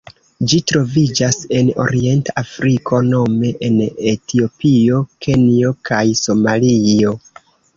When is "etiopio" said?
4.15-5.05